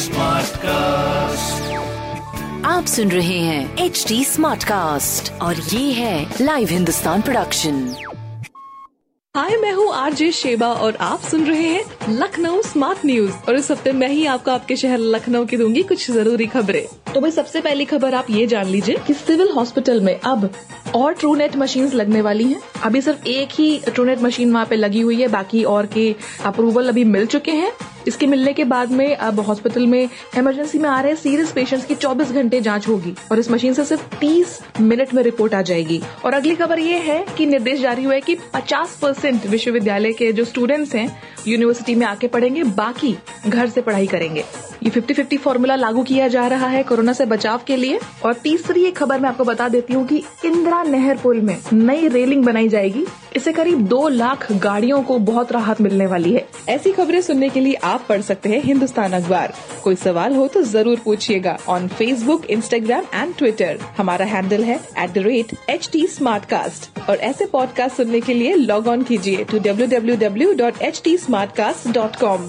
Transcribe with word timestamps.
smart 0.00 0.56
cast 0.56 1.72
आप 2.66 2.84
सुन 2.86 3.10
रहे 3.10 3.38
हैं 3.38 3.84
एच 3.84 4.04
डी 4.08 4.24
स्मार्ट 4.24 4.64
कास्ट 4.64 5.32
और 5.42 5.54
ये 5.54 5.92
है 5.92 6.36
लाइव 6.40 6.68
हिंदुस्तान 6.68 7.22
प्रोडक्शन 7.22 7.82
हाय 9.34 9.56
मैं 9.56 9.72
हूँ 9.72 9.92
आरजे 9.94 10.30
शेबा 10.32 10.72
और 10.74 10.96
आप 11.00 11.20
सुन 11.20 11.44
रहे 11.46 11.68
हैं 11.68 11.84
लखनऊ 12.10 12.62
स्मार्ट 12.62 13.04
न्यूज 13.06 13.32
और 13.48 13.56
इस 13.56 13.70
हफ्ते 13.70 13.92
मैं 13.92 14.08
ही 14.08 14.24
आपको 14.26 14.50
आपके 14.50 14.76
शहर 14.76 14.98
लखनऊ 14.98 15.44
की 15.46 15.56
दूंगी 15.56 15.82
कुछ 15.82 16.10
जरूरी 16.10 16.46
खबरें 16.46 16.86
तो 17.14 17.20
भाई 17.20 17.30
सबसे 17.30 17.60
पहली 17.60 17.84
खबर 17.84 18.14
आप 18.14 18.26
ये 18.30 18.46
जान 18.46 18.66
लीजिए 18.66 18.96
कि 19.06 19.14
सिविल 19.14 19.48
हॉस्पिटल 19.50 20.00
में 20.00 20.18
अब 20.20 20.50
और 20.94 21.14
ट्रूनेट 21.14 21.56
मशीन 21.56 21.90
लगने 21.92 22.20
वाली 22.22 22.44
हैं 22.44 22.60
अभी 22.84 23.00
सिर्फ 23.00 23.26
एक 23.26 23.48
ही 23.52 23.78
ट्रूनेट 23.86 24.22
मशीन 24.22 24.52
वहां 24.52 24.66
पे 24.66 24.76
लगी 24.76 25.00
हुई 25.00 25.20
है 25.20 25.28
बाकी 25.28 25.62
और 25.66 25.86
के 25.86 26.14
अप्रूवल 26.46 26.88
अभी 26.88 27.04
मिल 27.04 27.26
चुके 27.26 27.52
हैं 27.52 27.72
इसके 28.08 28.26
मिलने 28.26 28.52
के 28.52 28.64
बाद 28.64 28.90
में 28.90 29.14
अब 29.16 29.40
हॉस्पिटल 29.40 29.86
में 29.86 30.08
इमरजेंसी 30.38 30.78
में 30.78 30.88
आ 30.88 31.00
रहे 31.00 31.14
सीरियस 31.16 31.50
पेशेंट्स 31.52 31.86
की 31.86 31.94
24 31.94 32.30
घंटे 32.32 32.60
जांच 32.60 32.88
होगी 32.88 33.14
और 33.32 33.38
इस 33.38 33.50
मशीन 33.50 33.74
से 33.74 33.84
सिर्फ 33.84 34.18
30 34.20 34.58
मिनट 34.80 35.12
में 35.14 35.22
रिपोर्ट 35.22 35.54
आ 35.54 35.60
जाएगी 35.62 36.00
और 36.24 36.34
अगली 36.34 36.54
खबर 36.54 36.78
ये 36.78 36.98
है 37.00 37.24
कि 37.38 37.46
निर्देश 37.46 37.80
जारी 37.80 38.04
हुआ 38.04 38.14
है 38.14 38.20
कि 38.20 38.36
50 38.54 38.96
परसेंट 39.02 39.46
विश्वविद्यालय 39.46 40.12
के 40.12 40.32
जो 40.32 40.44
स्टूडेंट्स 40.44 40.94
हैं 40.94 41.08
यूनिवर्सिटी 41.48 41.94
में 41.94 42.06
आके 42.06 42.28
पढ़ेंगे 42.28 42.62
बाकी 42.76 43.16
घर 43.46 43.68
से 43.68 43.80
पढ़ाई 43.80 44.06
करेंगे 44.06 44.44
ये 44.82 44.90
फिफ्टी 44.90 45.14
फिफ्टी 45.14 45.36
फॉर्मूला 45.36 45.76
लागू 45.76 46.02
किया 46.02 46.26
जा 46.28 46.46
रहा 46.46 46.66
है 46.66 46.82
कोरोना 46.98 47.12
से 47.12 47.24
बचाव 47.26 47.60
के 47.66 47.76
लिए 47.76 47.98
और 48.24 48.32
तीसरी 48.34 48.84
एक 48.84 48.96
खबर 48.96 49.20
मैं 49.20 49.28
आपको 49.28 49.44
बता 49.44 49.68
देती 49.68 49.94
हूँ 49.94 50.06
कि 50.06 50.16
इंदिरा 50.44 50.82
नहर 50.82 51.16
पुल 51.16 51.40
में 51.40 51.56
नई 51.72 52.08
रेलिंग 52.08 52.44
बनाई 52.44 52.68
जाएगी 52.68 53.04
इससे 53.36 53.52
करीब 53.52 53.86
दो 53.88 54.08
लाख 54.08 54.50
गाड़ियों 54.54 55.02
को 55.02 55.18
बहुत 55.20 55.52
राहत 55.52 55.80
मिलने 55.80 56.06
वाली 56.06 56.32
है 56.32 56.44
ऐसी 56.68 56.92
खबरें 56.92 57.20
सुनने 57.20 57.48
के 57.48 57.60
लिए 57.60 57.74
आप 57.84 58.06
पढ़ 58.08 58.20
सकते 58.20 58.48
हैं 58.48 58.60
हिंदुस्तान 58.62 59.12
अखबार 59.12 59.54
कोई 59.84 59.94
सवाल 59.96 60.34
हो 60.34 60.46
तो 60.48 60.62
जरूर 60.64 61.00
पूछिएगा 61.04 61.56
on 61.68 61.86
Facebook 61.90 62.46
Instagram 62.50 63.04
and 63.14 63.34
Twitter 63.34 63.78
हमारा 63.98 64.26
हैंडल 64.26 64.64
है 64.64 64.80
एट 64.98 65.94
और 67.08 67.16
ऐसे 67.16 67.46
पॉडकास्ट 67.46 67.96
सुनने 67.96 68.20
के 68.20 68.34
लिए 68.34 68.54
लॉग 68.56 68.88
ऑन 68.88 69.02
कीजिए 69.02 69.44
to 69.44 69.58
W 69.60 69.86
W 69.88 70.16
W 70.18 70.52
dot 70.54 70.82
H 70.82 71.00
T 71.04 71.16
smart 71.18 71.56
cast 71.56 71.88
dot 71.90 72.16
com 72.16 72.48